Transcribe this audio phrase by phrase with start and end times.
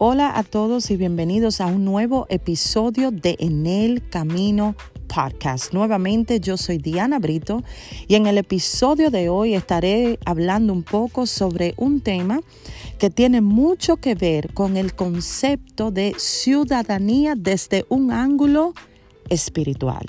[0.00, 4.76] Hola a todos y bienvenidos a un nuevo episodio de En el Camino
[5.12, 5.72] Podcast.
[5.72, 7.64] Nuevamente yo soy Diana Brito
[8.06, 12.38] y en el episodio de hoy estaré hablando un poco sobre un tema
[13.00, 18.74] que tiene mucho que ver con el concepto de ciudadanía desde un ángulo
[19.28, 20.06] espiritual.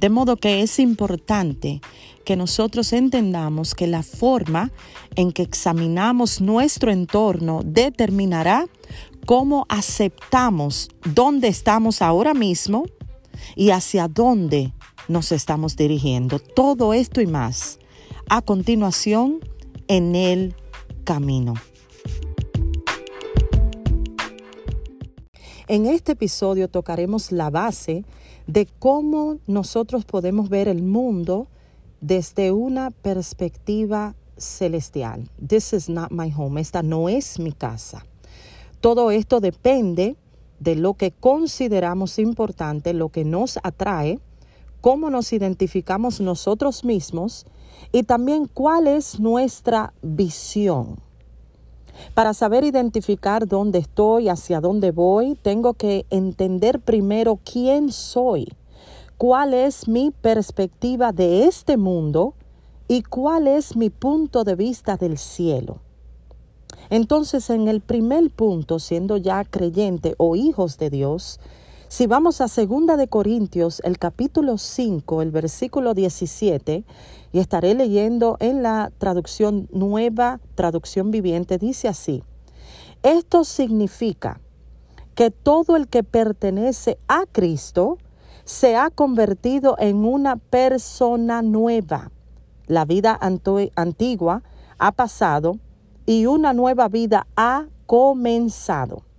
[0.00, 1.82] De modo que es importante
[2.24, 4.72] que nosotros entendamos que la forma
[5.14, 8.66] en que examinamos nuestro entorno determinará
[9.26, 12.86] cómo aceptamos dónde estamos ahora mismo
[13.56, 14.72] y hacia dónde
[15.06, 16.38] nos estamos dirigiendo.
[16.38, 17.78] Todo esto y más
[18.30, 19.40] a continuación
[19.86, 20.54] en el
[21.04, 21.54] camino.
[25.68, 28.04] En este episodio tocaremos la base
[28.46, 31.48] de cómo nosotros podemos ver el mundo
[32.00, 35.28] desde una perspectiva celestial.
[35.46, 36.60] This is not my home.
[36.60, 38.06] Esta no es mi casa.
[38.80, 40.16] Todo esto depende
[40.58, 44.18] de lo que consideramos importante, lo que nos atrae,
[44.80, 47.46] cómo nos identificamos nosotros mismos
[47.92, 51.09] y también cuál es nuestra visión.
[52.14, 58.52] Para saber identificar dónde estoy, hacia dónde voy, tengo que entender primero quién soy,
[59.16, 62.34] cuál es mi perspectiva de este mundo
[62.88, 65.78] y cuál es mi punto de vista del cielo.
[66.88, 71.38] Entonces, en el primer punto, siendo ya creyente o hijos de Dios,
[71.90, 76.84] si vamos a Segunda de Corintios, el capítulo 5, el versículo 17,
[77.32, 82.22] y estaré leyendo en la traducción nueva, traducción viviente, dice así,
[83.02, 84.40] esto significa
[85.16, 87.98] que todo el que pertenece a Cristo
[88.44, 92.12] se ha convertido en una persona nueva.
[92.68, 94.44] La vida antigua
[94.78, 95.58] ha pasado
[96.06, 99.09] y una nueva vida ha comenzado.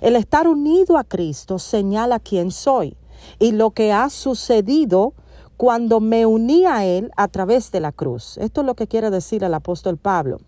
[0.00, 2.96] El estar unido a Cristo señala quién soy
[3.38, 5.14] y lo que ha sucedido
[5.56, 8.38] cuando me uní a Él a través de la cruz.
[8.38, 10.38] Esto es lo que quiere decir el apóstol Pablo.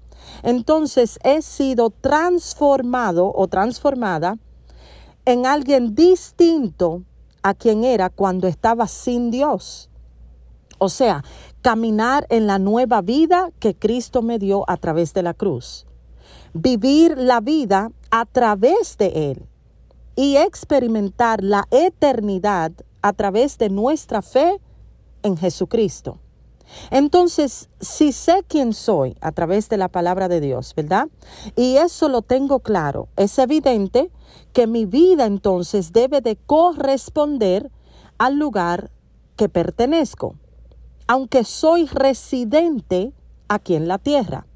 [0.43, 4.39] Entonces he sido transformado o transformada
[5.25, 7.03] en alguien distinto
[7.43, 9.91] a quien era cuando estaba sin Dios.
[10.79, 11.23] O sea,
[11.61, 15.87] caminar en la nueva vida que Cristo me dio a través de la cruz.
[16.55, 19.49] Vivir la vida a través de Él
[20.15, 24.61] y experimentar la eternidad a través de nuestra fe
[25.23, 26.19] en Jesucristo.
[26.91, 31.09] Entonces, si sé quién soy a través de la palabra de Dios, ¿verdad?
[31.57, 34.11] Y eso lo tengo claro, es evidente
[34.53, 37.71] que mi vida entonces debe de corresponder
[38.19, 38.91] al lugar
[39.37, 40.35] que pertenezco,
[41.07, 43.15] aunque soy residente
[43.49, 44.47] aquí en la tierra.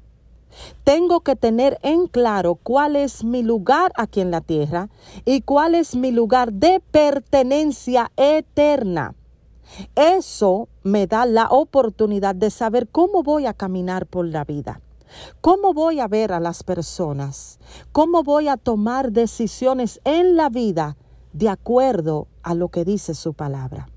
[0.83, 4.89] Tengo que tener en claro cuál es mi lugar aquí en la tierra
[5.25, 9.13] y cuál es mi lugar de pertenencia eterna.
[9.95, 14.81] Eso me da la oportunidad de saber cómo voy a caminar por la vida.
[15.41, 17.59] ¿Cómo voy a ver a las personas?
[17.91, 20.97] ¿Cómo voy a tomar decisiones en la vida
[21.33, 23.87] de acuerdo a lo que dice su palabra?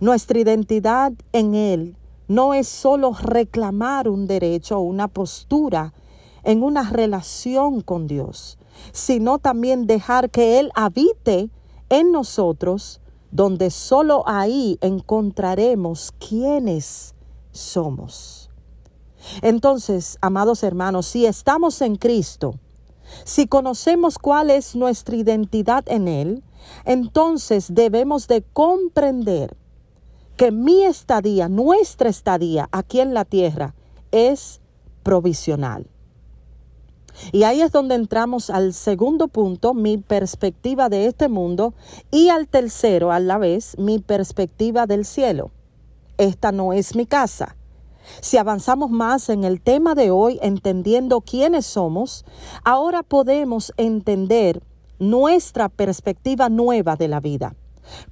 [0.00, 1.96] Nuestra identidad en Él
[2.28, 5.94] no es solo reclamar un derecho o una postura
[6.44, 8.58] en una relación con Dios,
[8.92, 11.50] sino también dejar que Él habite
[11.88, 13.00] en nosotros
[13.30, 17.14] donde solo ahí encontraremos quiénes
[17.50, 18.50] somos.
[19.42, 22.54] Entonces, amados hermanos, si estamos en Cristo,
[23.24, 26.42] si conocemos cuál es nuestra identidad en Él,
[26.84, 29.56] entonces debemos de comprender
[30.38, 33.74] que mi estadía, nuestra estadía aquí en la tierra
[34.12, 34.60] es
[35.02, 35.88] provisional.
[37.32, 41.74] Y ahí es donde entramos al segundo punto, mi perspectiva de este mundo,
[42.12, 45.50] y al tercero, a la vez, mi perspectiva del cielo.
[46.18, 47.56] Esta no es mi casa.
[48.20, 52.24] Si avanzamos más en el tema de hoy, entendiendo quiénes somos,
[52.62, 54.62] ahora podemos entender
[55.00, 57.56] nuestra perspectiva nueva de la vida.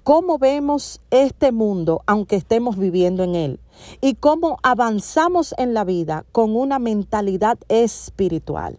[0.03, 3.61] Cómo vemos este mundo aunque estemos viviendo en él
[4.01, 8.79] y cómo avanzamos en la vida con una mentalidad espiritual.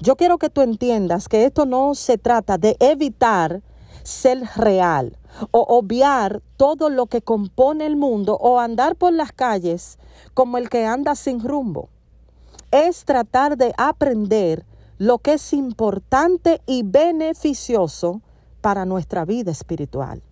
[0.00, 3.62] Yo quiero que tú entiendas que esto no se trata de evitar
[4.02, 5.16] ser real
[5.50, 9.98] o obviar todo lo que compone el mundo o andar por las calles
[10.34, 11.88] como el que anda sin rumbo.
[12.70, 14.64] Es tratar de aprender
[14.98, 18.20] lo que es importante y beneficioso
[18.60, 20.22] para nuestra vida espiritual.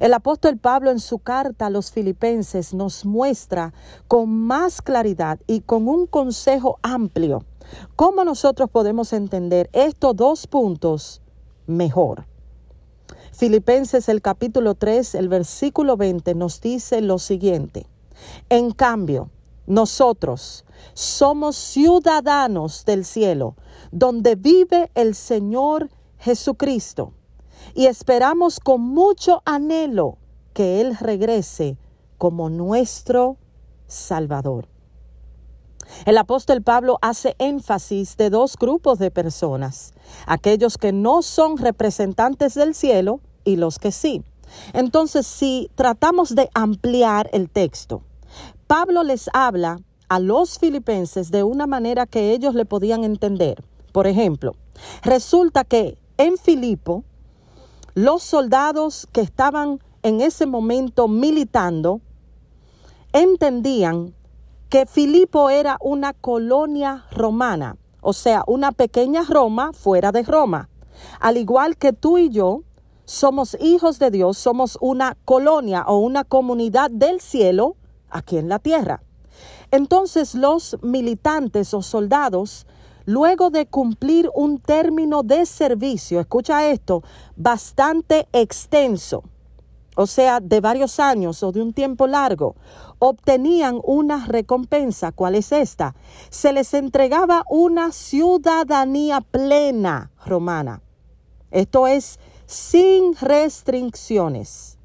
[0.00, 3.72] El apóstol Pablo en su carta a los filipenses nos muestra
[4.06, 7.44] con más claridad y con un consejo amplio
[7.96, 11.20] ¿Cómo nosotros podemos entender estos dos puntos
[11.66, 12.26] mejor?
[13.32, 17.86] Filipenses el capítulo 3, el versículo 20 nos dice lo siguiente.
[18.48, 19.30] En cambio,
[19.66, 20.64] nosotros
[20.94, 23.54] somos ciudadanos del cielo,
[23.92, 25.88] donde vive el Señor
[26.18, 27.12] Jesucristo,
[27.74, 30.18] y esperamos con mucho anhelo
[30.52, 31.76] que Él regrese
[32.18, 33.36] como nuestro
[33.86, 34.68] Salvador.
[36.04, 39.94] El apóstol Pablo hace énfasis de dos grupos de personas,
[40.26, 44.22] aquellos que no son representantes del cielo y los que sí.
[44.72, 48.02] Entonces, si tratamos de ampliar el texto,
[48.66, 49.78] Pablo les habla
[50.08, 53.62] a los filipenses de una manera que ellos le podían entender.
[53.92, 54.54] Por ejemplo,
[55.02, 57.04] resulta que en Filipo,
[57.98, 62.00] los soldados que estaban en ese momento militando
[63.12, 64.14] entendían
[64.68, 70.68] que Filipo era una colonia romana, o sea, una pequeña Roma fuera de Roma.
[71.18, 72.62] Al igual que tú y yo,
[73.04, 77.74] somos hijos de Dios, somos una colonia o una comunidad del cielo
[78.10, 79.02] aquí en la tierra.
[79.72, 82.64] Entonces los militantes o soldados,
[83.08, 87.02] luego de cumplir un término de servicio, escucha esto,
[87.36, 89.22] bastante extenso,
[89.96, 92.54] o sea, de varios años o de un tiempo largo,
[92.98, 95.10] obtenían una recompensa.
[95.10, 95.94] ¿Cuál es esta?
[96.28, 100.82] Se les entregaba una ciudadanía plena romana.
[101.50, 104.76] Esto es sin restricciones.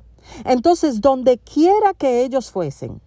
[0.45, 3.01] Entonces, donde quiera que ellos fuesen,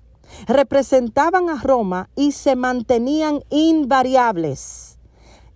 [0.46, 4.95] representaban a Roma y se mantenían invariables,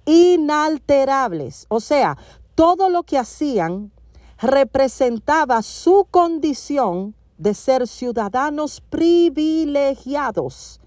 [0.04, 1.66] inalterables.
[1.68, 2.16] O sea,
[2.54, 3.92] todo lo que hacían
[4.40, 10.80] representaba su condición de ser ciudadanos privilegiados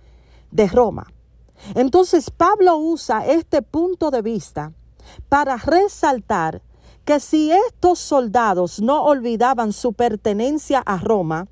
[0.52, 1.08] de Roma.
[1.76, 4.74] Entonces Pablo usa este punto de vista
[5.30, 6.62] para resaltar
[7.06, 11.48] que si estos soldados no olvidaban su pertenencia a Roma,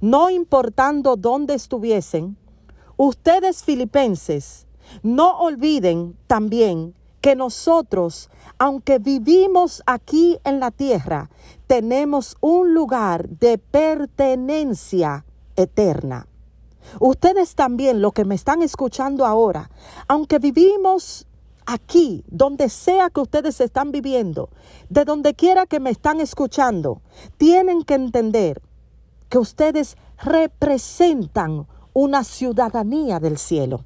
[0.00, 2.36] no importando dónde estuviesen,
[2.96, 4.66] ustedes filipenses,
[5.02, 11.30] no olviden también que nosotros, aunque vivimos aquí en la tierra,
[11.66, 15.24] tenemos un lugar de pertenencia
[15.56, 16.26] eterna.
[16.98, 19.70] Ustedes también, lo que me están escuchando ahora,
[20.08, 21.26] aunque vivimos
[21.64, 24.48] aquí, donde sea que ustedes están viviendo,
[24.88, 27.02] de donde quiera que me están escuchando,
[27.36, 28.60] tienen que entender
[29.28, 33.84] que ustedes representan una ciudadanía del cielo.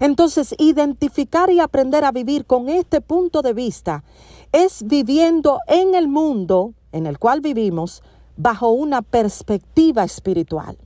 [0.00, 4.04] Entonces, identificar y aprender a vivir con este punto de vista
[4.52, 8.02] es viviendo en el mundo en el cual vivimos
[8.36, 10.78] bajo una perspectiva espiritual.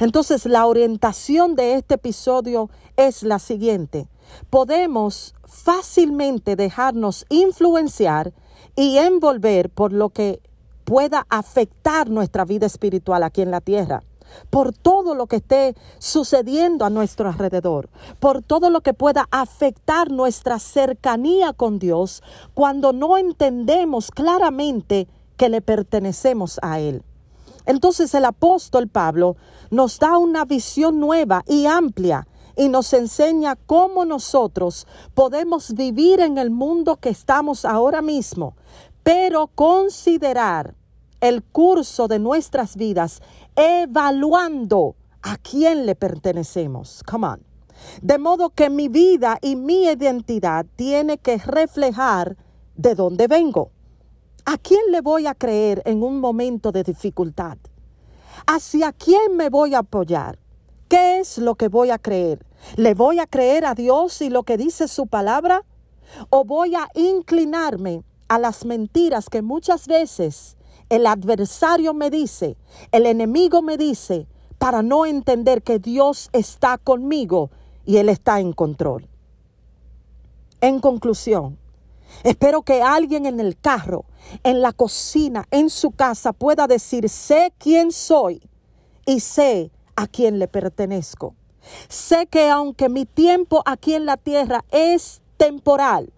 [0.00, 4.08] Entonces, la orientación de este episodio es la siguiente
[4.50, 8.32] podemos fácilmente dejarnos influenciar
[8.74, 10.40] y envolver por lo que
[10.84, 14.02] pueda afectar nuestra vida espiritual aquí en la tierra
[14.50, 17.88] por todo lo que esté sucediendo a nuestro alrededor,
[18.20, 22.22] por todo lo que pueda afectar nuestra cercanía con Dios
[22.54, 27.02] cuando no entendemos claramente que le pertenecemos a Él.
[27.66, 29.36] Entonces el apóstol Pablo
[29.70, 32.26] nos da una visión nueva y amplia
[32.56, 38.56] y nos enseña cómo nosotros podemos vivir en el mundo que estamos ahora mismo,
[39.02, 40.74] pero considerar
[41.28, 43.20] el curso de nuestras vidas
[43.56, 47.02] evaluando a quién le pertenecemos.
[47.04, 47.42] Come on.
[48.00, 52.36] De modo que mi vida y mi identidad tiene que reflejar
[52.76, 53.70] de dónde vengo.
[54.44, 57.58] ¿A quién le voy a creer en un momento de dificultad?
[58.46, 60.38] ¿Hacia quién me voy a apoyar?
[60.88, 62.46] ¿Qué es lo que voy a creer?
[62.76, 65.64] ¿Le voy a creer a Dios y lo que dice su palabra?
[66.30, 70.56] ¿O voy a inclinarme a las mentiras que muchas veces
[70.88, 72.56] el adversario me dice,
[72.92, 74.26] el enemigo me dice,
[74.58, 77.50] para no entender que Dios está conmigo
[77.84, 79.08] y Él está en control?
[80.60, 81.58] En conclusión,
[82.24, 84.04] espero que alguien en el carro,
[84.42, 88.42] en la cocina, en su casa pueda decir, sé quién soy
[89.04, 91.34] y sé a quién le pertenezco.
[91.88, 96.12] Sé que aunque mi tiempo aquí en la tierra es temporal,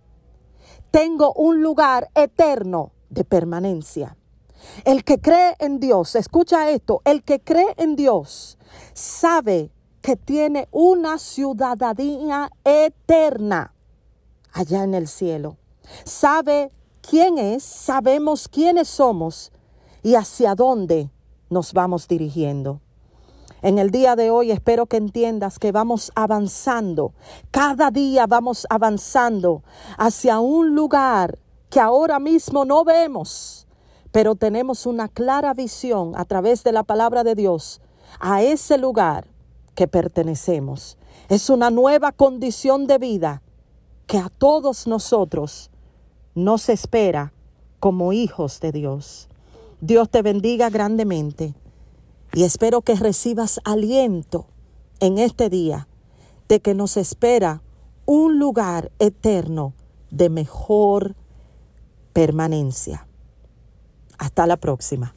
[0.91, 4.17] tengo un lugar eterno de permanencia.
[4.85, 8.59] El que cree en Dios, escucha esto, el que cree en Dios
[8.93, 13.75] sabe que tiene una ciudadanía eterna
[14.53, 15.57] allá en el cielo.
[16.05, 19.53] Sabe quién es, sabemos quiénes somos
[20.03, 21.11] y hacia dónde
[21.51, 22.81] nos vamos dirigiendo.
[23.61, 27.13] En el día de hoy espero que entiendas que vamos avanzando,
[27.51, 29.65] cada día vamos avanzando
[29.97, 31.39] hacia un lugar
[31.69, 33.68] que ahora mismo no vemos,
[34.13, 37.81] pero tenemos una clara visión a través de la palabra de Dios
[38.21, 39.27] a ese lugar
[39.75, 40.97] que pertenecemos.
[41.29, 43.43] Es una nueva condición de vida
[44.07, 45.71] que a todos nosotros
[46.35, 47.33] nos espera
[47.81, 49.29] como hijos de Dios.
[49.81, 51.55] Dios te bendiga grandemente
[52.33, 54.47] y espero que recibas aliento
[55.01, 55.89] en este día
[56.49, 57.63] de que nos espera
[58.07, 59.75] un lugar eterno
[60.11, 61.15] de mejor
[62.13, 63.08] permanencia.
[64.19, 65.15] Hasta la próxima.